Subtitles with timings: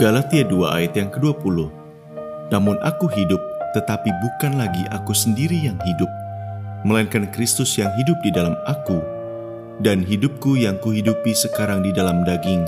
[0.00, 1.68] Galatia 2 ayat yang ke-20
[2.48, 3.36] Namun aku hidup,
[3.76, 6.08] tetapi bukan lagi aku sendiri yang hidup,
[6.88, 8.96] melainkan Kristus yang hidup di dalam aku.
[9.84, 12.64] Dan hidupku yang kuhidupi sekarang di dalam daging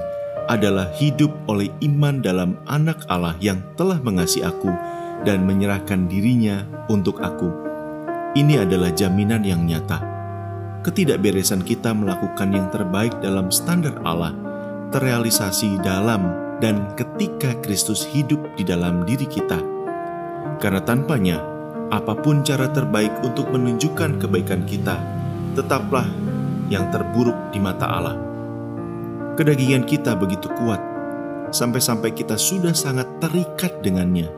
[0.52, 4.68] adalah hidup oleh iman dalam anak Allah yang telah mengasihi aku
[5.24, 7.48] dan menyerahkan dirinya untuk aku.
[8.36, 10.04] Ini adalah jaminan yang nyata.
[10.84, 14.36] Ketidakberesan kita melakukan yang terbaik dalam standar Allah
[14.92, 19.58] terrealisasi dalam dan ketika Kristus hidup di dalam diri kita.
[20.62, 21.42] Karena tanpanya,
[21.90, 24.94] apa pun cara terbaik untuk menunjukkan kebaikan kita,
[25.58, 26.06] tetaplah
[26.70, 28.16] yang terburuk di mata Allah.
[29.34, 30.78] Kedagingan kita begitu kuat,
[31.50, 34.30] sampai-sampai kita sudah sangat terikat dengannya.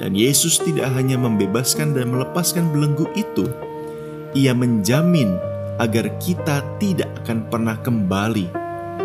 [0.00, 3.44] Dan Yesus tidak hanya membebaskan dan melepaskan belenggu itu,
[4.32, 5.36] ia menjamin
[5.76, 8.48] agar kita tidak akan pernah kembali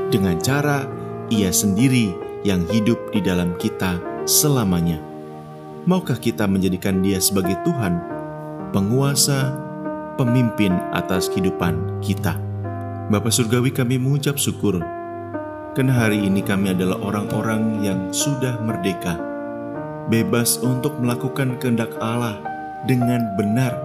[0.08, 0.88] dengan cara
[1.28, 5.04] ia sendiri yang hidup di dalam kita selamanya.
[5.84, 8.00] Maukah kita menjadikan Dia sebagai Tuhan,
[8.72, 9.52] penguasa,
[10.16, 12.40] pemimpin atas kehidupan kita?
[13.12, 14.80] Bapak Surgawi kami mengucap syukur
[15.75, 19.20] karena hari ini kami adalah orang-orang yang sudah merdeka,
[20.08, 22.40] bebas untuk melakukan kehendak Allah
[22.84, 23.75] dengan benar,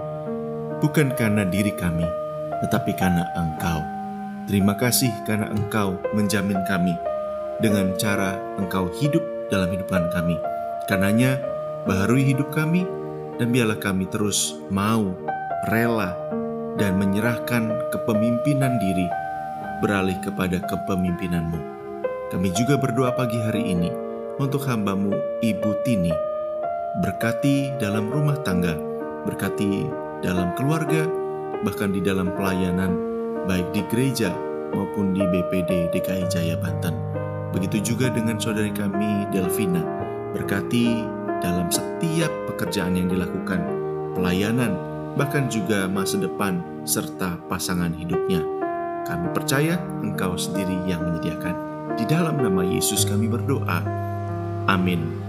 [0.82, 2.06] bukan karena diri kami,
[2.66, 3.78] tetapi karena Engkau.
[4.50, 7.11] Terima kasih karena Engkau menjamin kami
[7.62, 10.36] dengan cara Engkau hidup dalam hidupan kami.
[10.90, 11.38] Karenanya,
[11.86, 12.82] baharui hidup kami,
[13.38, 15.14] dan biarlah kami terus mau,
[15.70, 16.12] rela,
[16.76, 19.06] dan menyerahkan kepemimpinan diri
[19.78, 21.60] beralih kepada kepemimpinan-Mu.
[22.34, 23.90] Kami juga berdoa pagi hari ini
[24.38, 26.14] untuk hambamu Ibu Tini.
[27.02, 28.78] Berkati dalam rumah tangga,
[29.26, 29.90] berkati
[30.22, 31.04] dalam keluarga,
[31.66, 32.94] bahkan di dalam pelayanan,
[33.44, 34.32] baik di gereja
[34.72, 37.11] maupun di BPD DKI Jaya Banten.
[37.62, 39.86] Begitu juga dengan saudari kami Delvina,
[40.34, 41.06] berkati
[41.38, 43.62] dalam setiap pekerjaan yang dilakukan,
[44.18, 44.74] pelayanan,
[45.14, 48.42] bahkan juga masa depan serta pasangan hidupnya.
[49.06, 51.54] Kami percaya Engkau sendiri yang menyediakan.
[51.94, 53.78] Di dalam nama Yesus kami berdoa.
[54.66, 55.22] Amin.